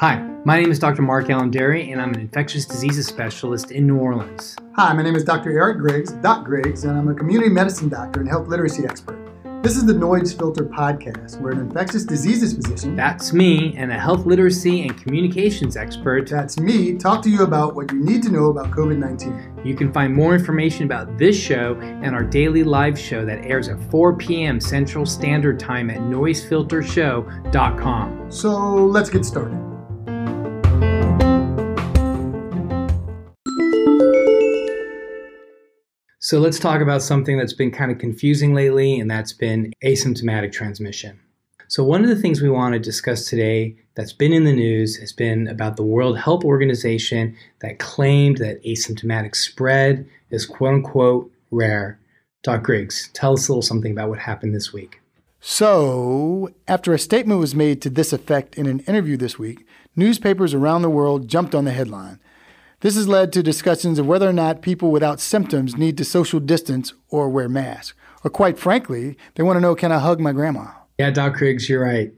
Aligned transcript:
Hi, 0.00 0.16
my 0.46 0.58
name 0.58 0.70
is 0.70 0.78
Dr. 0.78 1.02
Mark 1.02 1.28
Allen 1.28 1.50
Dery, 1.50 1.92
and 1.92 2.00
I'm 2.00 2.14
an 2.14 2.20
infectious 2.20 2.64
diseases 2.64 3.06
specialist 3.06 3.70
in 3.70 3.86
New 3.86 3.98
Orleans. 3.98 4.56
Hi, 4.74 4.94
my 4.94 5.02
name 5.02 5.14
is 5.14 5.24
Dr. 5.24 5.50
Eric 5.50 5.76
Griggs, 5.76 6.12
Doc 6.12 6.46
Griggs, 6.46 6.84
and 6.84 6.96
I'm 6.96 7.08
a 7.08 7.14
community 7.14 7.50
medicine 7.50 7.90
doctor 7.90 8.20
and 8.20 8.26
health 8.26 8.48
literacy 8.48 8.86
expert. 8.86 9.18
This 9.62 9.76
is 9.76 9.84
the 9.84 9.92
Noise 9.92 10.32
Filter 10.32 10.64
podcast, 10.64 11.38
where 11.42 11.52
an 11.52 11.58
infectious 11.58 12.04
diseases 12.04 12.54
physician, 12.54 12.96
That's 12.96 13.34
me, 13.34 13.76
and 13.76 13.92
a 13.92 13.98
health 13.98 14.24
literacy 14.24 14.86
and 14.86 14.96
communications 14.96 15.76
expert. 15.76 16.26
that's 16.26 16.58
me, 16.58 16.96
talk 16.96 17.20
to 17.24 17.28
you 17.28 17.42
about 17.42 17.74
what 17.74 17.92
you 17.92 18.02
need 18.02 18.22
to 18.22 18.30
know 18.30 18.46
about 18.46 18.70
COVID 18.70 18.96
19. 18.96 19.60
You 19.66 19.76
can 19.76 19.92
find 19.92 20.14
more 20.14 20.34
information 20.34 20.84
about 20.84 21.18
this 21.18 21.38
show 21.38 21.78
and 21.78 22.14
our 22.14 22.24
daily 22.24 22.64
live 22.64 22.98
show 22.98 23.26
that 23.26 23.44
airs 23.44 23.68
at 23.68 23.78
4 23.90 24.16
p.m. 24.16 24.62
Central 24.62 25.04
Standard 25.04 25.60
Time 25.60 25.90
at 25.90 25.98
noisefiltershow.com. 25.98 28.32
So 28.32 28.86
let's 28.86 29.10
get 29.10 29.26
started. 29.26 29.69
So 36.22 36.38
let's 36.38 36.58
talk 36.58 36.82
about 36.82 37.00
something 37.00 37.38
that's 37.38 37.54
been 37.54 37.70
kind 37.70 37.90
of 37.90 37.96
confusing 37.96 38.52
lately, 38.52 39.00
and 39.00 39.10
that's 39.10 39.32
been 39.32 39.72
asymptomatic 39.82 40.52
transmission. 40.52 41.18
So, 41.66 41.82
one 41.82 42.02
of 42.02 42.10
the 42.10 42.20
things 42.20 42.42
we 42.42 42.50
want 42.50 42.74
to 42.74 42.78
discuss 42.78 43.24
today 43.24 43.76
that's 43.94 44.12
been 44.12 44.34
in 44.34 44.44
the 44.44 44.52
news 44.52 44.96
has 44.96 45.14
been 45.14 45.48
about 45.48 45.76
the 45.76 45.82
World 45.82 46.18
Health 46.18 46.44
Organization 46.44 47.34
that 47.60 47.78
claimed 47.78 48.36
that 48.36 48.62
asymptomatic 48.64 49.34
spread 49.34 50.06
is 50.28 50.44
quote 50.44 50.74
unquote 50.74 51.32
rare. 51.50 51.98
Doc 52.42 52.64
Griggs, 52.64 53.08
tell 53.14 53.32
us 53.32 53.48
a 53.48 53.52
little 53.52 53.62
something 53.62 53.92
about 53.92 54.10
what 54.10 54.18
happened 54.18 54.54
this 54.54 54.74
week. 54.74 55.00
So, 55.40 56.50
after 56.68 56.92
a 56.92 56.98
statement 56.98 57.40
was 57.40 57.54
made 57.54 57.80
to 57.80 57.88
this 57.88 58.12
effect 58.12 58.58
in 58.58 58.66
an 58.66 58.80
interview 58.80 59.16
this 59.16 59.38
week, 59.38 59.66
newspapers 59.96 60.52
around 60.52 60.82
the 60.82 60.90
world 60.90 61.28
jumped 61.28 61.54
on 61.54 61.64
the 61.64 61.72
headline. 61.72 62.20
This 62.80 62.96
has 62.96 63.06
led 63.06 63.30
to 63.34 63.42
discussions 63.42 63.98
of 63.98 64.06
whether 64.06 64.26
or 64.26 64.32
not 64.32 64.62
people 64.62 64.90
without 64.90 65.20
symptoms 65.20 65.76
need 65.76 65.98
to 65.98 66.04
social 66.04 66.40
distance 66.40 66.94
or 67.10 67.28
wear 67.28 67.46
masks. 67.46 67.92
Or, 68.24 68.30
quite 68.30 68.58
frankly, 68.58 69.18
they 69.34 69.42
want 69.42 69.58
to 69.58 69.60
know 69.60 69.74
can 69.74 69.92
I 69.92 69.98
hug 69.98 70.18
my 70.18 70.32
grandma? 70.32 70.68
Yeah, 70.98 71.10
Doc 71.10 71.34
Griggs, 71.34 71.68
you're 71.68 71.84
right. 71.84 72.12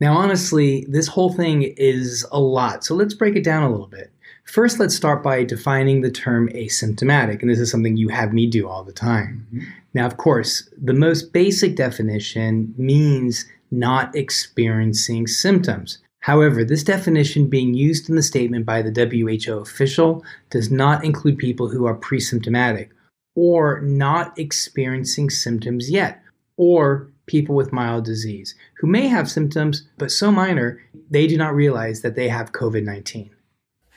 Now, 0.00 0.16
honestly, 0.16 0.86
this 0.88 1.06
whole 1.06 1.32
thing 1.32 1.62
is 1.62 2.26
a 2.32 2.40
lot, 2.40 2.84
so 2.84 2.94
let's 2.94 3.14
break 3.14 3.36
it 3.36 3.44
down 3.44 3.62
a 3.62 3.70
little 3.70 3.86
bit. 3.88 4.10
First, 4.44 4.78
let's 4.78 4.94
start 4.94 5.22
by 5.22 5.44
defining 5.44 6.00
the 6.00 6.10
term 6.10 6.48
asymptomatic, 6.50 7.40
and 7.40 7.50
this 7.50 7.58
is 7.58 7.70
something 7.70 7.96
you 7.96 8.08
have 8.08 8.32
me 8.32 8.46
do 8.46 8.68
all 8.68 8.84
the 8.84 8.92
time. 8.92 9.46
Mm-hmm. 9.52 9.70
Now, 9.92 10.06
of 10.06 10.16
course, 10.16 10.68
the 10.82 10.94
most 10.94 11.32
basic 11.32 11.76
definition 11.76 12.74
means 12.78 13.44
not 13.70 14.14
experiencing 14.14 15.26
symptoms. 15.26 15.98
However, 16.26 16.64
this 16.64 16.82
definition 16.82 17.46
being 17.46 17.74
used 17.74 18.10
in 18.10 18.16
the 18.16 18.22
statement 18.22 18.66
by 18.66 18.82
the 18.82 18.90
WHO 18.90 19.60
official 19.60 20.24
does 20.50 20.72
not 20.72 21.04
include 21.04 21.38
people 21.38 21.68
who 21.68 21.86
are 21.86 21.94
pre 21.94 22.18
symptomatic 22.18 22.90
or 23.36 23.80
not 23.82 24.36
experiencing 24.36 25.30
symptoms 25.30 25.88
yet, 25.88 26.20
or 26.56 27.12
people 27.26 27.54
with 27.54 27.72
mild 27.72 28.04
disease 28.04 28.56
who 28.78 28.88
may 28.88 29.06
have 29.06 29.30
symptoms 29.30 29.86
but 29.98 30.10
so 30.10 30.32
minor 30.32 30.80
they 31.08 31.28
do 31.28 31.36
not 31.36 31.54
realize 31.54 32.02
that 32.02 32.16
they 32.16 32.28
have 32.28 32.50
COVID 32.50 32.82
19. 32.82 33.30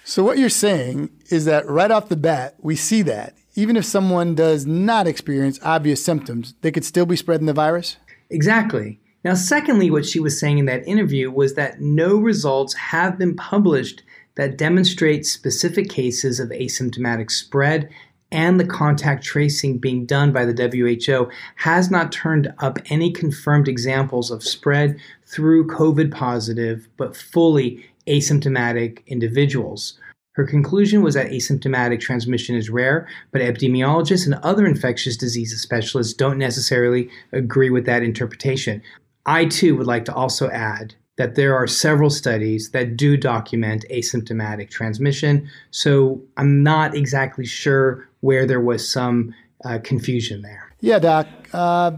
So, 0.03 0.23
what 0.23 0.37
you're 0.37 0.49
saying 0.49 1.09
is 1.31 1.45
that 1.45 1.67
right 1.67 1.89
off 1.89 2.09
the 2.09 2.15
bat, 2.15 2.57
we 2.59 2.75
see 2.75 3.01
that 3.01 3.35
even 3.55 3.75
if 3.75 3.85
someone 3.85 4.35
does 4.35 4.67
not 4.67 5.07
experience 5.07 5.59
obvious 5.63 6.05
symptoms, 6.05 6.53
they 6.61 6.71
could 6.71 6.85
still 6.85 7.07
be 7.07 7.15
spreading 7.15 7.47
the 7.47 7.53
virus? 7.53 7.97
Exactly. 8.29 8.99
Now, 9.23 9.33
secondly, 9.33 9.91
what 9.91 10.05
she 10.05 10.19
was 10.19 10.39
saying 10.39 10.59
in 10.59 10.65
that 10.65 10.87
interview 10.87 11.29
was 11.29 11.55
that 11.55 11.81
no 11.81 12.17
results 12.17 12.73
have 12.75 13.17
been 13.17 13.35
published 13.35 14.01
that 14.35 14.57
demonstrate 14.57 15.25
specific 15.25 15.89
cases 15.89 16.39
of 16.39 16.49
asymptomatic 16.49 17.29
spread, 17.29 17.89
and 18.31 18.59
the 18.59 18.65
contact 18.65 19.23
tracing 19.23 19.79
being 19.79 20.05
done 20.05 20.31
by 20.31 20.45
the 20.45 20.53
WHO 20.53 21.29
has 21.55 21.91
not 21.91 22.11
turned 22.11 22.53
up 22.59 22.77
any 22.85 23.11
confirmed 23.11 23.67
examples 23.67 24.31
of 24.31 24.43
spread 24.43 24.97
through 25.25 25.67
COVID 25.67 26.11
positive 26.11 26.87
but 26.95 27.17
fully 27.17 27.85
asymptomatic 28.07 29.05
individuals. 29.07 29.99
Her 30.33 30.45
conclusion 30.45 31.01
was 31.01 31.15
that 31.15 31.31
asymptomatic 31.31 31.99
transmission 31.99 32.55
is 32.55 32.69
rare, 32.69 33.09
but 33.31 33.41
epidemiologists 33.41 34.25
and 34.25 34.35
other 34.35 34.65
infectious 34.65 35.17
diseases 35.17 35.61
specialists 35.61 36.13
don't 36.13 36.37
necessarily 36.37 37.09
agree 37.33 37.69
with 37.69 37.85
that 37.87 38.03
interpretation. 38.03 38.81
I 39.29 39.45
too 39.45 39.77
would 39.77 39.85
like 39.85 40.05
to 40.05 40.13
also 40.13 40.49
add 40.49 40.95
that 41.17 41.35
there 41.35 41.55
are 41.55 41.67
several 41.67 42.09
studies 42.09 42.71
that 42.71 42.97
do 42.97 43.15
document 43.15 43.85
asymptomatic 43.91 44.71
transmission, 44.71 45.47
so 45.69 46.19
I'm 46.37 46.63
not 46.63 46.95
exactly 46.95 47.45
sure 47.45 48.09
where 48.21 48.47
there 48.47 48.59
was 48.59 48.89
some 48.89 49.35
uh, 49.63 49.77
confusion 49.83 50.41
there. 50.41 50.73
Yeah, 50.79 50.97
Doc. 50.97 51.27
Uh, 51.53 51.91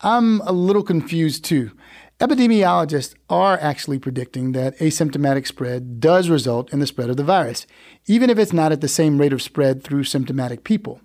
I'm 0.00 0.40
a 0.40 0.50
little 0.50 0.82
confused 0.82 1.44
too. 1.44 1.70
Epidemiologists 2.18 3.14
are 3.30 3.56
actually 3.60 4.00
predicting 4.00 4.50
that 4.52 4.76
asymptomatic 4.78 5.46
spread 5.46 6.00
does 6.00 6.28
result 6.28 6.72
in 6.72 6.80
the 6.80 6.88
spread 6.88 7.08
of 7.08 7.16
the 7.16 7.22
virus, 7.22 7.68
even 8.06 8.30
if 8.30 8.38
it's 8.38 8.52
not 8.52 8.72
at 8.72 8.80
the 8.80 8.88
same 8.88 9.20
rate 9.20 9.32
of 9.32 9.42
spread 9.42 9.84
through 9.84 10.02
symptomatic 10.02 10.64
people. 10.64 11.00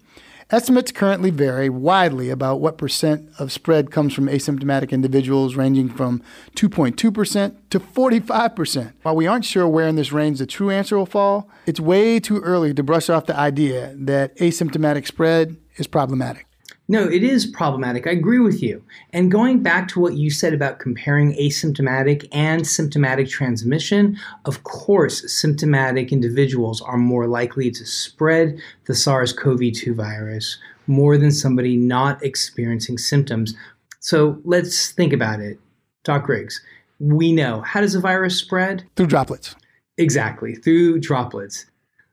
Estimates 0.51 0.91
currently 0.91 1.29
vary 1.29 1.69
widely 1.69 2.31
about 2.31 2.59
what 2.59 2.75
percent 2.75 3.29
of 3.37 3.51
spread 3.51 3.91
comes 3.91 4.15
from 4.15 4.25
asymptomatic 4.25 4.89
individuals, 4.89 5.53
ranging 5.53 5.89
from 5.89 6.23
2.2% 6.55 7.55
to 7.69 7.79
45%. 7.79 8.93
While 9.03 9.15
we 9.15 9.27
aren't 9.27 9.45
sure 9.45 9.67
where 9.67 9.88
in 9.88 9.95
this 9.95 10.11
range 10.11 10.39
the 10.39 10.47
true 10.47 10.71
answer 10.71 10.97
will 10.97 11.05
fall, 11.05 11.51
it's 11.67 11.79
way 11.79 12.19
too 12.19 12.39
early 12.39 12.73
to 12.73 12.81
brush 12.81 13.11
off 13.11 13.27
the 13.27 13.38
idea 13.38 13.93
that 13.95 14.35
asymptomatic 14.38 15.05
spread 15.05 15.55
is 15.75 15.85
problematic. 15.85 16.48
No, 16.91 17.03
it 17.03 17.23
is 17.23 17.45
problematic. 17.45 18.07
I 18.07 18.11
agree 18.11 18.39
with 18.39 18.63
you. 18.63 18.83
And 19.13 19.31
going 19.31 19.61
back 19.61 19.88
to 19.89 20.00
what 20.00 20.16
you 20.16 20.31
said 20.31 20.55
about 20.55 20.79
comparing 20.79 21.33
asymptomatic 21.35 22.27
and 22.31 22.66
symptomatic 22.66 23.29
transmission, 23.29 24.17
of 24.45 24.63
course, 24.63 25.31
symptomatic 25.31 26.11
individuals 26.11 26.81
are 26.81 26.97
more 26.97 27.27
likely 27.27 27.69
to 27.69 27.85
spread 27.85 28.59
the 28.85 28.95
SARS 28.95 29.31
CoV 29.33 29.72
2 29.72 29.94
virus 29.94 30.57
more 30.88 31.16
than 31.16 31.31
somebody 31.31 31.77
not 31.77 32.23
experiencing 32.23 32.97
symptoms. 32.97 33.53
So 34.00 34.41
let's 34.44 34.91
think 34.91 35.13
about 35.13 35.39
it. 35.39 35.59
Doc 36.03 36.23
Griggs, 36.23 36.59
we 37.00 37.31
know 37.31 37.61
how 37.61 37.81
does 37.81 37.94
a 37.94 38.00
virus 38.00 38.35
spread? 38.35 38.83
Through 38.95 39.07
droplets. 39.07 39.56
Exactly, 40.00 40.56
through 40.56 41.01
droplets. 41.01 41.67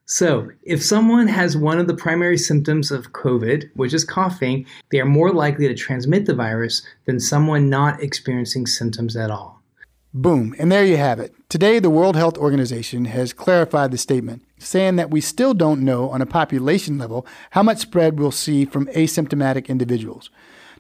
So, 0.09 0.53
if 0.63 0.85
someone 0.85 1.27
has 1.27 1.57
one 1.57 1.81
of 1.81 1.89
the 1.89 1.95
primary 1.95 2.39
symptoms 2.39 2.93
of 2.93 3.11
COVID, 3.11 3.71
which 3.75 3.93
is 3.93 4.05
coughing, 4.05 4.65
they 4.93 5.01
are 5.01 5.05
more 5.05 5.33
likely 5.33 5.67
to 5.67 5.75
transmit 5.75 6.27
the 6.27 6.35
virus 6.35 6.83
than 7.07 7.19
someone 7.19 7.69
not 7.69 8.01
experiencing 8.01 8.67
symptoms 8.67 9.17
at 9.17 9.33
all. 9.33 9.61
Boom. 10.15 10.55
And 10.61 10.71
there 10.71 10.85
you 10.85 10.97
have 10.97 11.19
it. 11.19 11.35
Today, 11.49 11.81
the 11.81 11.91
World 11.91 12.15
Health 12.15 12.39
Organization 12.39 13.07
has 13.07 13.33
clarified 13.33 13.91
the 13.91 13.99
statement, 13.99 14.43
saying 14.59 14.95
that 14.95 15.11
we 15.11 15.21
still 15.21 15.55
don't 15.55 15.85
know 15.85 16.09
on 16.11 16.23
a 16.23 16.27
population 16.27 16.99
level 16.99 17.27
how 17.51 17.65
much 17.65 17.79
spread 17.79 18.17
we'll 18.17 18.31
see 18.31 18.65
from 18.65 18.87
asymptomatic 18.87 19.67
individuals. 19.67 20.31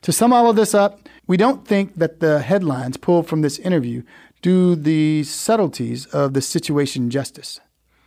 To 0.02 0.12
sum 0.12 0.32
all 0.32 0.48
of 0.48 0.54
this 0.54 0.72
up, 0.72 1.00
we 1.26 1.36
don't 1.36 1.66
think 1.66 1.96
that 1.96 2.20
the 2.20 2.42
headlines 2.42 2.96
pulled 2.96 3.26
from 3.26 3.42
this 3.42 3.58
interview 3.58 4.04
do 4.40 4.76
the 4.76 5.24
subtleties 5.24 6.06
of 6.06 6.32
the 6.32 6.40
situation 6.40 7.10
justice. 7.10 7.58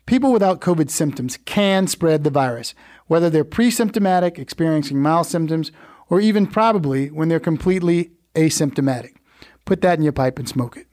People 0.10 0.32
without 0.32 0.60
COVID 0.60 0.90
symptoms 0.90 1.38
can 1.46 1.86
spread 1.86 2.24
the 2.24 2.32
virus, 2.32 2.74
whether 3.06 3.30
they're 3.30 3.44
pre 3.44 3.70
symptomatic, 3.70 4.40
experiencing 4.40 5.00
mild 5.00 5.28
symptoms, 5.28 5.72
or 6.10 6.20
even 6.20 6.48
probably 6.48 7.12
when 7.12 7.30
they're 7.30 7.40
completely 7.40 8.14
asymptomatic. 8.34 9.18
Put 9.66 9.82
that 9.82 10.00
in 10.00 10.04
your 10.04 10.12
pipe 10.12 10.40
and 10.40 10.50
smoke 10.50 10.78
it. 10.78 10.88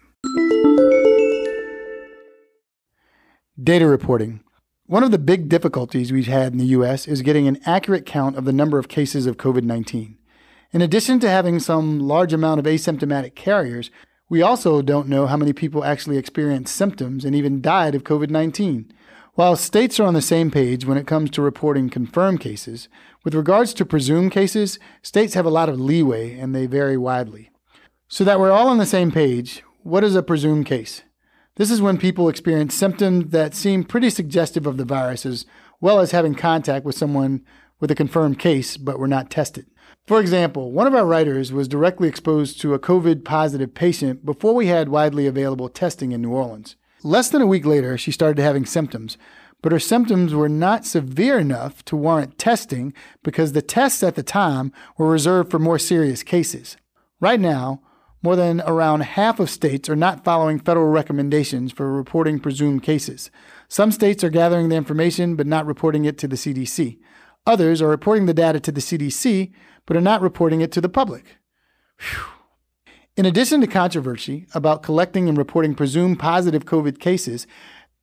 Data 3.59 3.87
reporting. 3.87 4.43
One 4.85 5.03
of 5.03 5.13
the 5.13 5.19
big 5.19 5.49
difficulties 5.49 6.13
we've 6.13 6.27
had 6.27 6.53
in 6.53 6.59
the 6.59 6.67
U.S. 6.67 7.09
is 7.09 7.23
getting 7.23 7.49
an 7.49 7.59
accurate 7.65 8.05
count 8.05 8.37
of 8.37 8.45
the 8.45 8.53
number 8.53 8.79
of 8.79 8.89
cases 8.89 9.25
of 9.25 9.39
COVID 9.39 9.63
19. 9.63 10.19
In 10.73 10.83
addition 10.83 11.21
to 11.21 11.31
having 11.31 11.59
some 11.59 12.01
large 12.01 12.35
amount 12.35 12.61
of 12.61 12.67
asymptomatic 12.67 13.35
carriers, 13.35 13.91
we 14.29 14.43
also 14.43 14.83
don't 14.83 15.09
know 15.09 15.27
how 15.27 15.37
many 15.37 15.53
people 15.53 15.85
actually 15.85 16.19
experienced 16.19 16.75
symptoms 16.75 17.25
and 17.25 17.35
even 17.35 17.61
died 17.61 17.95
of 17.95 18.05
COVID 18.05 18.31
19. 18.31 18.93
While 19.35 19.57
states 19.57 20.01
are 20.01 20.07
on 20.07 20.15
the 20.15 20.23
same 20.23 20.51
page 20.51 20.87
when 20.87 20.97
it 20.97 21.07
comes 21.07 21.31
to 21.31 21.43
reporting 21.43 21.91
confirmed 21.91 22.41
cases, 22.41 22.89
with 23.23 23.35
regards 23.35 23.75
to 23.75 23.85
presumed 23.85 24.33
cases, 24.33 24.79
states 25.03 25.35
have 25.35 25.45
a 25.45 25.51
lot 25.51 25.69
of 25.69 25.79
leeway 25.79 26.39
and 26.39 26.55
they 26.55 26.67
vary 26.67 26.97
widely. 26.97 27.51
So 28.09 28.25
that 28.25 28.41
we're 28.41 28.51
all 28.51 28.69
on 28.69 28.79
the 28.79 28.87
same 28.87 29.13
page, 29.13 29.63
what 29.83 30.03
is 30.03 30.17
a 30.17 30.23
presumed 30.23 30.67
case? 30.67 31.03
This 31.57 31.71
is 31.71 31.83
when 31.83 31.99
people 31.99 32.29
experience 32.29 32.75
symptoms 32.75 33.31
that 33.31 33.55
seem 33.55 33.85
pretty 33.85 34.11
suggestive 34.11 34.67
of 34.67 34.77
the 34.77 34.85
virus, 34.85 35.27
as 35.27 35.45
well 35.81 36.01
as 36.01 36.11
having 36.11 36.35
contact 36.35 36.85
with 36.85 36.97
someone 36.97 37.45
with 37.79 37.91
a 37.91 37.95
confirmed 37.95 38.39
case 38.39 38.77
but 38.77 38.99
were 38.99 39.09
not 39.09 39.31
tested. 39.31 39.67
For 40.07 40.21
example, 40.21 40.71
one 40.71 40.87
of 40.87 40.95
our 40.95 41.05
writers 41.05 41.53
was 41.53 41.67
directly 41.67 42.07
exposed 42.07 42.61
to 42.61 42.75
a 42.75 42.79
COVID 42.79 43.25
positive 43.25 43.75
patient 43.75 44.25
before 44.25 44.55
we 44.55 44.69
had 44.69 44.89
widely 44.89 45.27
available 45.27 45.69
testing 45.69 46.13
in 46.13 46.23
New 46.23 46.31
Orleans. 46.31 46.77
Less 47.03 47.29
than 47.29 47.43
a 47.43 47.47
week 47.47 47.67
later, 47.67 47.99
she 47.99 48.13
started 48.13 48.41
having 48.41 48.67
symptoms, 48.67 49.19
but 49.63 49.73
her 49.73 49.81
symptoms 49.81 50.33
were 50.33 50.49
not 50.49 50.85
severe 50.85 51.41
enough 51.41 51.85
to 51.87 51.97
warrant 51.97 52.39
testing 52.39 52.95
because 53.25 53.53
the 53.53 53.63
tests 53.63 54.05
at 54.05 54.15
the 54.15 54.23
time 54.23 54.73
were 54.97 55.11
reserved 55.11 55.51
for 55.51 55.59
more 55.59 55.79
serious 55.79 56.23
cases. 56.23 56.77
Right 57.19 57.41
now, 57.41 57.83
more 58.23 58.37
than 58.37 58.61
around 58.61 59.01
half 59.01 59.41
of 59.41 59.51
states 59.51 59.89
are 59.89 59.97
not 59.97 60.25
following 60.25 60.61
federal 60.61 60.87
recommendations 60.87 61.73
for 61.73 61.93
reporting 61.93 62.39
presumed 62.39 62.85
cases. 62.85 63.29
Some 63.69 63.91
states 63.91 64.23
are 64.23 64.31
gathering 64.31 64.69
the 64.69 64.77
information 64.77 65.35
but 65.35 65.49
not 65.49 65.67
reporting 65.67 66.05
it 66.05 66.17
to 66.19 66.29
the 66.29 66.37
CDC. 66.37 66.99
Others 67.45 67.83
are 67.83 67.89
reporting 67.89 68.27
the 68.27 68.35
data 68.35 68.61
to 68.61 68.73
the 68.73 68.81
CDC 68.81 69.53
but 69.87 69.97
are 69.97 70.03
not 70.03 70.21
reporting 70.21 70.61
it 70.61 70.73
to 70.73 70.81
the 70.81 70.89
public. 70.89 71.37
Whew. 71.99 72.25
In 73.17 73.25
addition 73.25 73.63
to 73.63 73.67
controversy 73.67 74.47
about 74.53 74.83
collecting 74.83 75.27
and 75.27 75.39
reporting 75.39 75.75
presumed 75.75 76.19
positive 76.19 76.67
COVID 76.67 77.01
cases, 77.01 77.47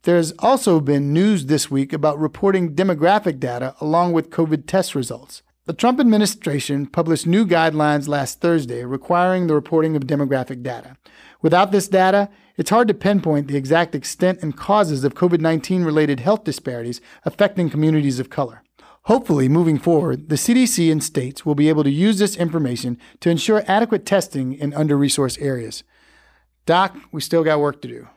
there's 0.03 0.31
also 0.39 0.79
been 0.79 1.13
news 1.13 1.45
this 1.45 1.69
week 1.69 1.93
about 1.93 2.19
reporting 2.19 2.73
demographic 2.73 3.39
data 3.39 3.75
along 3.79 4.13
with 4.13 4.31
COVID 4.31 4.65
test 4.65 4.95
results. 4.95 5.43
The 5.65 5.73
Trump 5.73 5.99
administration 5.99 6.87
published 6.87 7.25
new 7.25 7.45
guidelines 7.45 8.09
last 8.09 8.41
Thursday 8.41 8.83
requiring 8.83 9.47
the 9.47 9.53
reporting 9.53 9.95
of 9.95 10.07
demographic 10.07 10.61
data. 10.61 10.97
Without 11.41 11.71
this 11.71 11.87
data, 11.87 12.29
it's 12.57 12.69
hard 12.69 12.87
to 12.89 12.93
pinpoint 12.93 13.47
the 13.47 13.55
exact 13.55 13.95
extent 13.95 14.39
and 14.41 14.57
causes 14.57 15.03
of 15.03 15.13
COVID 15.13 15.39
19 15.39 15.83
related 15.83 16.19
health 16.19 16.43
disparities 16.43 16.99
affecting 17.23 17.69
communities 17.69 18.19
of 18.19 18.29
color. 18.29 18.63
Hopefully, 19.07 19.49
moving 19.49 19.77
forward, 19.77 20.29
the 20.29 20.35
CDC 20.35 20.89
and 20.89 21.03
states 21.03 21.45
will 21.45 21.55
be 21.55 21.67
able 21.67 21.83
to 21.83 21.91
use 21.91 22.19
this 22.19 22.37
information 22.37 22.97
to 23.19 23.29
ensure 23.29 23.63
adequate 23.67 24.05
testing 24.05 24.53
in 24.53 24.73
under 24.73 24.97
resourced 24.97 25.41
areas. 25.41 25.83
Doc, 26.65 26.95
we 27.11 27.19
still 27.19 27.43
got 27.43 27.59
work 27.59 27.81
to 27.81 27.87
do. 27.89 28.07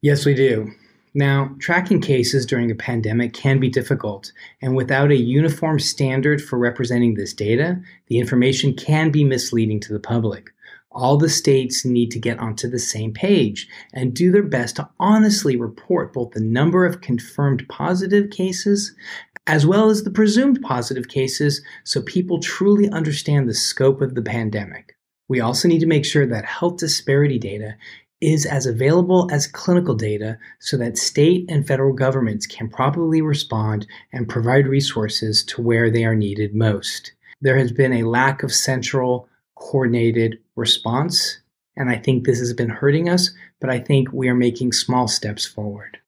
Yes, 0.00 0.24
we 0.24 0.32
do. 0.32 0.70
Now, 1.12 1.54
tracking 1.60 2.00
cases 2.00 2.46
during 2.46 2.70
a 2.70 2.74
pandemic 2.74 3.34
can 3.34 3.60
be 3.60 3.68
difficult, 3.68 4.32
and 4.62 4.74
without 4.74 5.10
a 5.10 5.16
uniform 5.16 5.78
standard 5.78 6.42
for 6.42 6.58
representing 6.58 7.14
this 7.14 7.34
data, 7.34 7.78
the 8.06 8.18
information 8.18 8.74
can 8.74 9.10
be 9.10 9.24
misleading 9.24 9.78
to 9.80 9.92
the 9.92 10.00
public. 10.00 10.53
All 10.94 11.16
the 11.16 11.28
states 11.28 11.84
need 11.84 12.10
to 12.12 12.20
get 12.20 12.38
onto 12.38 12.68
the 12.68 12.78
same 12.78 13.12
page 13.12 13.68
and 13.92 14.14
do 14.14 14.30
their 14.30 14.42
best 14.42 14.76
to 14.76 14.88
honestly 15.00 15.56
report 15.56 16.12
both 16.12 16.30
the 16.30 16.40
number 16.40 16.86
of 16.86 17.00
confirmed 17.00 17.66
positive 17.68 18.30
cases 18.30 18.94
as 19.46 19.66
well 19.66 19.90
as 19.90 20.02
the 20.02 20.10
presumed 20.10 20.62
positive 20.62 21.08
cases, 21.08 21.62
so 21.84 22.00
people 22.00 22.40
truly 22.40 22.88
understand 22.88 23.48
the 23.48 23.54
scope 23.54 24.00
of 24.00 24.14
the 24.14 24.22
pandemic. 24.22 24.96
We 25.28 25.40
also 25.40 25.68
need 25.68 25.80
to 25.80 25.86
make 25.86 26.04
sure 26.04 26.26
that 26.26 26.44
health 26.44 26.78
disparity 26.78 27.38
data 27.38 27.76
is 28.20 28.46
as 28.46 28.64
available 28.64 29.28
as 29.30 29.46
clinical 29.46 29.94
data 29.94 30.38
so 30.60 30.78
that 30.78 30.96
state 30.96 31.44
and 31.48 31.66
federal 31.66 31.92
governments 31.92 32.46
can 32.46 32.70
properly 32.70 33.20
respond 33.20 33.86
and 34.12 34.28
provide 34.28 34.66
resources 34.66 35.44
to 35.44 35.60
where 35.60 35.90
they 35.90 36.04
are 36.04 36.14
needed 36.14 36.54
most. 36.54 37.12
There 37.42 37.58
has 37.58 37.72
been 37.72 37.92
a 37.92 38.04
lack 38.04 38.42
of 38.42 38.52
central 38.52 39.28
coordinated 39.54 40.38
response, 40.56 41.40
and 41.76 41.90
I 41.90 41.96
think 41.96 42.24
this 42.24 42.38
has 42.38 42.52
been 42.52 42.68
hurting 42.68 43.08
us, 43.08 43.30
but 43.60 43.70
I 43.70 43.78
think 43.78 44.12
we 44.12 44.28
are 44.28 44.34
making 44.34 44.72
small 44.72 45.08
steps 45.08 45.46
forward. 45.46 45.98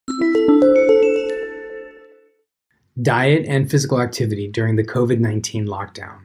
Diet 3.01 3.45
and 3.47 3.71
physical 3.71 4.01
activity 4.01 4.49
during 4.49 4.77
the 4.77 4.85
COVID 4.85 5.19
19 5.19 5.67
lockdown. 5.67 6.21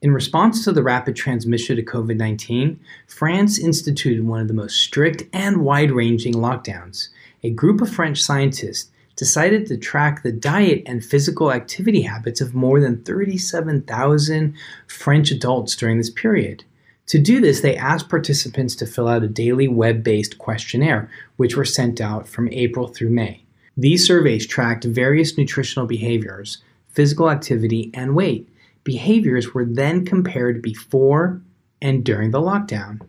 In 0.00 0.12
response 0.12 0.64
to 0.64 0.72
the 0.72 0.82
rapid 0.82 1.14
transmission 1.14 1.78
of 1.78 1.84
COVID 1.84 2.16
19, 2.16 2.80
France 3.06 3.58
instituted 3.58 4.26
one 4.26 4.40
of 4.40 4.48
the 4.48 4.54
most 4.54 4.80
strict 4.80 5.22
and 5.32 5.58
wide 5.58 5.92
ranging 5.92 6.34
lockdowns. 6.34 7.08
A 7.44 7.50
group 7.50 7.80
of 7.80 7.88
French 7.90 8.20
scientists 8.22 8.90
decided 9.22 9.64
to 9.64 9.76
track 9.76 10.24
the 10.24 10.32
diet 10.32 10.82
and 10.84 11.04
physical 11.04 11.52
activity 11.52 12.02
habits 12.02 12.40
of 12.40 12.56
more 12.56 12.80
than 12.80 13.04
37,000 13.04 14.52
French 14.88 15.30
adults 15.30 15.76
during 15.76 15.96
this 15.96 16.10
period. 16.10 16.64
To 17.06 17.20
do 17.20 17.40
this, 17.40 17.60
they 17.60 17.76
asked 17.76 18.08
participants 18.08 18.74
to 18.74 18.84
fill 18.84 19.06
out 19.06 19.22
a 19.22 19.28
daily 19.28 19.68
web 19.68 20.02
based 20.02 20.38
questionnaire, 20.38 21.08
which 21.36 21.56
were 21.56 21.64
sent 21.64 22.00
out 22.00 22.26
from 22.26 22.48
April 22.50 22.88
through 22.88 23.10
May. 23.10 23.44
These 23.76 24.04
surveys 24.04 24.44
tracked 24.44 24.82
various 24.82 25.38
nutritional 25.38 25.86
behaviors, 25.86 26.58
physical 26.88 27.30
activity, 27.30 27.92
and 27.94 28.16
weight. 28.16 28.48
Behaviors 28.82 29.54
were 29.54 29.64
then 29.64 30.04
compared 30.04 30.60
before 30.60 31.40
and 31.80 32.04
during 32.04 32.32
the 32.32 32.40
lockdown. 32.40 33.00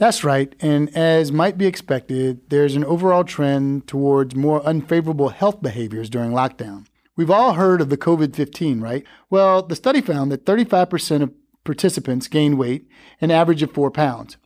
That's 0.00 0.24
right, 0.24 0.54
and 0.60 0.88
as 0.96 1.30
might 1.30 1.58
be 1.58 1.66
expected, 1.66 2.48
there's 2.48 2.74
an 2.74 2.86
overall 2.86 3.22
trend 3.22 3.86
towards 3.86 4.34
more 4.34 4.62
unfavorable 4.62 5.28
health 5.28 5.60
behaviors 5.60 6.08
during 6.08 6.30
lockdown. 6.30 6.86
We've 7.16 7.30
all 7.30 7.52
heard 7.52 7.82
of 7.82 7.90
the 7.90 7.98
COVID 7.98 8.34
15, 8.34 8.80
right? 8.80 9.04
Well, 9.28 9.62
the 9.62 9.76
study 9.76 10.00
found 10.00 10.32
that 10.32 10.46
35% 10.46 11.22
of 11.22 11.34
participants 11.64 12.28
gained 12.28 12.56
weight, 12.56 12.88
an 13.20 13.30
average 13.30 13.62
of 13.62 13.74
4 13.74 13.90
pounds. 13.90 14.38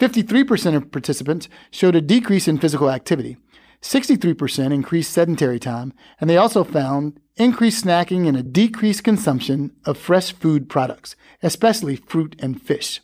53% 0.00 0.74
of 0.76 0.90
participants 0.90 1.46
showed 1.70 1.94
a 1.94 2.00
decrease 2.00 2.48
in 2.48 2.56
physical 2.56 2.88
activity. 2.88 3.36
63% 3.82 4.72
increased 4.72 5.12
sedentary 5.12 5.58
time, 5.58 5.92
and 6.22 6.30
they 6.30 6.38
also 6.38 6.64
found 6.64 7.20
increased 7.36 7.84
snacking 7.84 8.26
and 8.26 8.38
a 8.38 8.42
decreased 8.42 9.04
consumption 9.04 9.72
of 9.84 9.98
fresh 9.98 10.32
food 10.32 10.70
products, 10.70 11.16
especially 11.42 11.96
fruit 11.96 12.34
and 12.38 12.62
fish. 12.62 13.02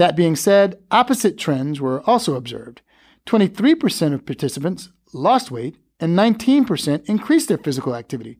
That 0.00 0.16
being 0.16 0.34
said, 0.34 0.78
opposite 0.90 1.36
trends 1.36 1.78
were 1.78 2.00
also 2.08 2.34
observed. 2.34 2.80
23% 3.26 4.14
of 4.14 4.24
participants 4.24 4.88
lost 5.12 5.50
weight, 5.50 5.76
and 6.00 6.18
19% 6.18 7.04
increased 7.04 7.48
their 7.48 7.58
physical 7.58 7.94
activity. 7.94 8.38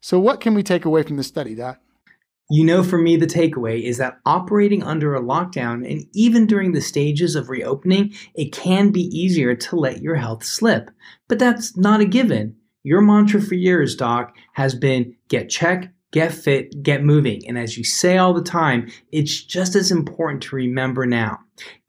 So, 0.00 0.20
what 0.20 0.40
can 0.40 0.54
we 0.54 0.62
take 0.62 0.84
away 0.84 1.02
from 1.02 1.16
this 1.16 1.26
study, 1.26 1.56
Doc? 1.56 1.80
You 2.48 2.64
know, 2.64 2.84
for 2.84 2.96
me, 2.96 3.16
the 3.16 3.26
takeaway 3.26 3.82
is 3.82 3.98
that 3.98 4.20
operating 4.24 4.84
under 4.84 5.16
a 5.16 5.20
lockdown 5.20 5.84
and 5.84 6.06
even 6.12 6.46
during 6.46 6.74
the 6.74 6.80
stages 6.80 7.34
of 7.34 7.48
reopening, 7.48 8.14
it 8.36 8.52
can 8.52 8.92
be 8.92 9.02
easier 9.02 9.56
to 9.56 9.74
let 9.74 10.02
your 10.02 10.14
health 10.14 10.44
slip. 10.44 10.92
But 11.28 11.40
that's 11.40 11.76
not 11.76 12.00
a 12.00 12.04
given. 12.04 12.54
Your 12.84 13.00
mantra 13.00 13.42
for 13.42 13.56
years, 13.56 13.96
Doc, 13.96 14.36
has 14.52 14.76
been 14.76 15.16
get 15.26 15.50
check, 15.50 15.92
get 16.12 16.32
fit, 16.32 16.82
get 16.82 17.04
moving. 17.04 17.46
And 17.46 17.58
as 17.58 17.78
you 17.78 17.84
say 17.84 18.18
all 18.18 18.34
the 18.34 18.42
time, 18.42 18.90
it's 19.12 19.42
just 19.42 19.76
as 19.76 19.90
important 19.90 20.42
to 20.44 20.56
remember 20.56 21.06
now. 21.06 21.38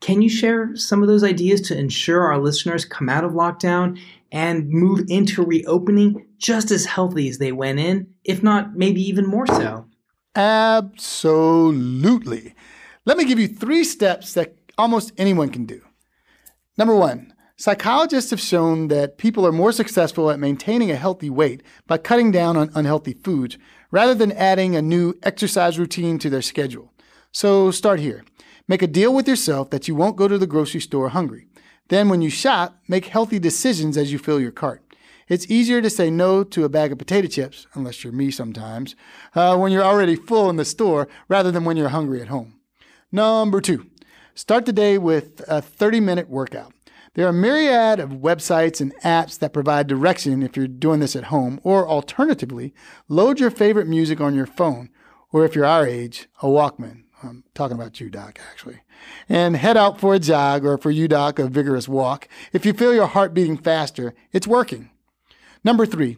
Can 0.00 0.22
you 0.22 0.28
share 0.28 0.76
some 0.76 1.02
of 1.02 1.08
those 1.08 1.24
ideas 1.24 1.60
to 1.62 1.78
ensure 1.78 2.24
our 2.24 2.38
listeners 2.38 2.84
come 2.84 3.08
out 3.08 3.24
of 3.24 3.32
lockdown 3.32 3.98
and 4.30 4.68
move 4.68 5.00
into 5.08 5.44
reopening 5.44 6.26
just 6.38 6.70
as 6.70 6.84
healthy 6.86 7.28
as 7.28 7.38
they 7.38 7.52
went 7.52 7.78
in, 7.78 8.06
if 8.24 8.42
not 8.42 8.76
maybe 8.76 9.02
even 9.02 9.26
more 9.26 9.46
so? 9.46 9.86
Absolutely. 10.34 11.34
Let 13.04 13.16
me 13.18 13.24
give 13.24 13.38
you 13.38 13.48
three 13.48 13.84
steps 13.84 14.34
that 14.34 14.54
almost 14.78 15.12
anyone 15.18 15.50
can 15.50 15.66
do. 15.66 15.82
Number 16.78 16.96
one, 16.96 17.31
psychologists 17.56 18.30
have 18.30 18.40
shown 18.40 18.88
that 18.88 19.18
people 19.18 19.46
are 19.46 19.52
more 19.52 19.72
successful 19.72 20.30
at 20.30 20.38
maintaining 20.38 20.90
a 20.90 20.96
healthy 20.96 21.30
weight 21.30 21.62
by 21.86 21.98
cutting 21.98 22.30
down 22.30 22.56
on 22.56 22.70
unhealthy 22.74 23.14
foods 23.14 23.58
rather 23.90 24.14
than 24.14 24.32
adding 24.32 24.74
a 24.74 24.82
new 24.82 25.14
exercise 25.22 25.78
routine 25.78 26.18
to 26.18 26.30
their 26.30 26.42
schedule. 26.42 26.92
So 27.30 27.70
start 27.70 28.00
here. 28.00 28.24
Make 28.68 28.82
a 28.82 28.86
deal 28.86 29.14
with 29.14 29.28
yourself 29.28 29.70
that 29.70 29.88
you 29.88 29.94
won't 29.94 30.16
go 30.16 30.28
to 30.28 30.38
the 30.38 30.46
grocery 30.46 30.80
store 30.80 31.10
hungry. 31.10 31.46
Then, 31.88 32.08
when 32.08 32.22
you 32.22 32.30
shop, 32.30 32.78
make 32.88 33.06
healthy 33.06 33.38
decisions 33.38 33.96
as 33.96 34.12
you 34.12 34.18
fill 34.18 34.40
your 34.40 34.52
cart. 34.52 34.82
It's 35.28 35.50
easier 35.50 35.82
to 35.82 35.90
say 35.90 36.10
no 36.10 36.44
to 36.44 36.64
a 36.64 36.68
bag 36.68 36.92
of 36.92 36.98
potato 36.98 37.28
chips, 37.28 37.66
unless 37.74 38.02
you're 38.02 38.12
me 38.12 38.30
sometimes, 38.30 38.94
uh, 39.34 39.56
when 39.56 39.72
you're 39.72 39.84
already 39.84 40.16
full 40.16 40.48
in 40.50 40.56
the 40.56 40.64
store 40.64 41.08
rather 41.28 41.50
than 41.50 41.64
when 41.64 41.76
you're 41.76 41.88
hungry 41.88 42.20
at 42.20 42.28
home. 42.28 42.60
Number 43.10 43.60
two, 43.60 43.86
start 44.34 44.64
the 44.64 44.72
day 44.72 44.98
with 44.98 45.42
a 45.48 45.60
30 45.60 46.00
minute 46.00 46.28
workout. 46.28 46.72
There 47.14 47.26
are 47.26 47.30
a 47.30 47.34
myriad 47.34 48.00
of 48.00 48.10
websites 48.10 48.80
and 48.80 48.94
apps 49.04 49.38
that 49.38 49.52
provide 49.52 49.86
direction 49.86 50.42
if 50.42 50.56
you're 50.56 50.66
doing 50.66 51.00
this 51.00 51.14
at 51.14 51.24
home, 51.24 51.60
or 51.62 51.86
alternatively, 51.86 52.72
load 53.06 53.38
your 53.38 53.50
favorite 53.50 53.86
music 53.86 54.18
on 54.18 54.34
your 54.34 54.46
phone, 54.46 54.88
or 55.30 55.44
if 55.44 55.54
you're 55.54 55.66
our 55.66 55.86
age, 55.86 56.28
a 56.40 56.46
Walkman. 56.46 57.02
I'm 57.22 57.44
talking 57.54 57.76
about 57.76 58.00
you, 58.00 58.08
Doc, 58.08 58.38
actually. 58.50 58.80
And 59.28 59.56
head 59.56 59.76
out 59.76 60.00
for 60.00 60.14
a 60.14 60.18
jog, 60.18 60.64
or 60.64 60.78
for 60.78 60.90
you, 60.90 61.06
Doc, 61.06 61.38
a 61.38 61.48
vigorous 61.48 61.86
walk. 61.86 62.28
If 62.50 62.64
you 62.64 62.72
feel 62.72 62.94
your 62.94 63.08
heart 63.08 63.34
beating 63.34 63.58
faster, 63.58 64.14
it's 64.32 64.46
working. 64.46 64.88
Number 65.62 65.84
three, 65.84 66.16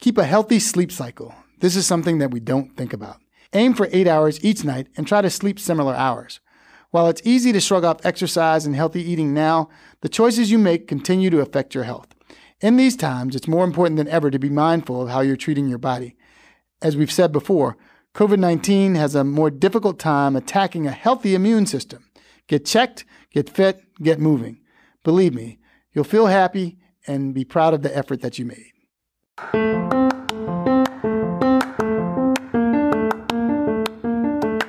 keep 0.00 0.16
a 0.16 0.24
healthy 0.24 0.58
sleep 0.58 0.90
cycle. 0.90 1.34
This 1.60 1.76
is 1.76 1.86
something 1.86 2.18
that 2.18 2.30
we 2.30 2.40
don't 2.40 2.74
think 2.74 2.94
about. 2.94 3.18
Aim 3.52 3.74
for 3.74 3.88
eight 3.92 4.08
hours 4.08 4.42
each 4.42 4.64
night 4.64 4.88
and 4.96 5.06
try 5.06 5.20
to 5.20 5.28
sleep 5.28 5.60
similar 5.60 5.94
hours. 5.94 6.40
While 6.92 7.08
it's 7.08 7.22
easy 7.24 7.52
to 7.52 7.60
shrug 7.60 7.84
off 7.84 8.04
exercise 8.04 8.66
and 8.66 8.76
healthy 8.76 9.02
eating 9.02 9.32
now, 9.32 9.70
the 10.02 10.10
choices 10.10 10.50
you 10.50 10.58
make 10.58 10.86
continue 10.86 11.30
to 11.30 11.40
affect 11.40 11.74
your 11.74 11.84
health. 11.84 12.14
In 12.60 12.76
these 12.76 12.96
times, 12.96 13.34
it's 13.34 13.48
more 13.48 13.64
important 13.64 13.96
than 13.96 14.08
ever 14.08 14.30
to 14.30 14.38
be 14.38 14.50
mindful 14.50 15.00
of 15.00 15.08
how 15.08 15.22
you're 15.22 15.34
treating 15.34 15.68
your 15.68 15.78
body. 15.78 16.16
As 16.82 16.94
we've 16.94 17.10
said 17.10 17.32
before, 17.32 17.78
COVID 18.14 18.38
19 18.38 18.94
has 18.96 19.14
a 19.14 19.24
more 19.24 19.50
difficult 19.50 19.98
time 19.98 20.36
attacking 20.36 20.86
a 20.86 20.92
healthy 20.92 21.34
immune 21.34 21.64
system. 21.64 22.10
Get 22.46 22.66
checked, 22.66 23.06
get 23.30 23.48
fit, 23.48 23.82
get 24.02 24.20
moving. 24.20 24.60
Believe 25.02 25.32
me, 25.32 25.58
you'll 25.94 26.04
feel 26.04 26.26
happy 26.26 26.76
and 27.06 27.32
be 27.32 27.44
proud 27.44 27.72
of 27.72 27.80
the 27.80 27.96
effort 27.96 28.20
that 28.20 28.38
you 28.38 28.44
made. 28.44 30.11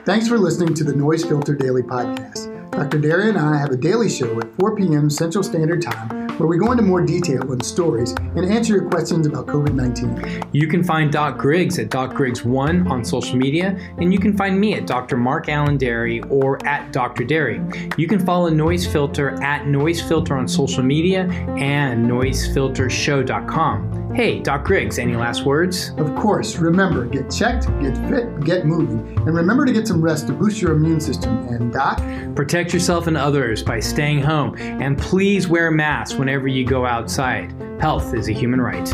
Thanks 0.06 0.28
for 0.28 0.38
listening 0.38 0.74
to 0.74 0.84
the 0.84 0.94
Noise 0.94 1.24
Filter 1.24 1.56
Daily 1.56 1.82
Podcast. 1.82 2.52
Dr. 2.72 3.00
Dery 3.00 3.30
and 3.30 3.38
I 3.38 3.58
have 3.58 3.70
a 3.70 3.78
daily 3.78 4.10
show 4.10 4.38
at 4.38 4.54
4 4.60 4.76
p.m. 4.76 5.10
Central 5.10 5.44
Standard 5.44 5.82
Time 5.82 6.24
where 6.38 6.48
we 6.48 6.58
go 6.58 6.72
into 6.72 6.84
more 6.84 7.02
detail 7.02 7.50
on 7.50 7.62
stories 7.62 8.12
and 8.12 8.44
answer 8.52 8.74
your 8.74 8.90
questions 8.90 9.26
about 9.28 9.46
COVID 9.46 9.76
19. 9.76 10.50
You 10.52 10.68
can 10.68 10.84
find 10.84 11.10
Doc 11.10 11.38
Griggs 11.38 11.80
at 11.80 11.90
Doc 11.90 12.12
Griggs1 12.16 12.90
on 12.90 13.06
social 13.06 13.38
media, 13.38 13.78
and 13.98 14.12
you 14.12 14.20
can 14.20 14.36
find 14.36 14.60
me 14.60 14.74
at 14.74 14.86
Dr. 14.88 15.16
Mark 15.16 15.48
Allen 15.48 15.78
Dery 15.78 16.30
or 16.30 16.58
at 16.66 16.92
Dr. 16.92 17.24
Dery. 17.24 17.98
You 17.98 18.08
can 18.08 18.20
follow 18.20 18.50
Noise 18.50 18.86
Filter 18.86 19.42
at 19.42 19.68
Noise 19.68 20.02
Filter 20.02 20.36
on 20.36 20.50
social 20.50 20.84
media 20.84 21.30
and 21.58 22.10
noisefiltershow.com. 22.10 24.03
Hey, 24.13 24.41
Doc 24.41 24.63
Griggs, 24.63 25.00
any 25.00 25.15
last 25.15 25.43
words? 25.43 25.89
Of 25.98 26.15
course. 26.15 26.58
Remember, 26.58 27.05
get 27.05 27.32
checked, 27.32 27.65
get 27.82 27.98
fit, 28.08 28.41
get 28.41 28.63
moving, 28.67 29.17
and 29.17 29.36
remember 29.36 29.65
to 29.65 29.74
get 29.74 29.88
some 29.88 30.03
rest 30.03 30.27
to 30.27 30.34
boost 30.34 30.62
your 30.62 30.74
immune 30.74 31.01
system. 31.01 31.36
And, 31.48 31.74
Doc, 31.74 31.98
protect 32.36 32.74
yourself 32.74 33.08
and 33.08 33.17
others 33.17 33.63
by 33.63 33.79
staying 33.79 34.22
home, 34.22 34.55
and 34.60 35.00
please 35.00 35.48
wear 35.48 35.72
masks 35.72 36.15
whenever 36.15 36.48
you 36.48 36.63
go 36.63 36.86
outside. 36.86 37.51
Health 37.82 38.13
is 38.13 38.29
a 38.29 38.34
human 38.34 38.62
right. 38.62 38.88